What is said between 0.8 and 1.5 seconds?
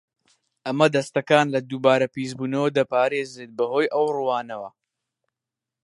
دەستەکان